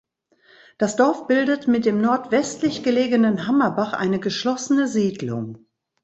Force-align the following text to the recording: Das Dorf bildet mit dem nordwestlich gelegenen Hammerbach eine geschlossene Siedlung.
Das 0.79 0.95
Dorf 0.95 1.27
bildet 1.27 1.67
mit 1.67 1.85
dem 1.85 2.01
nordwestlich 2.01 2.81
gelegenen 2.81 3.45
Hammerbach 3.45 3.93
eine 3.93 4.19
geschlossene 4.19 4.87
Siedlung. 4.87 5.67